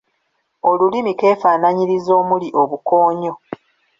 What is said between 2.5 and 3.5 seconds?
obukoonyo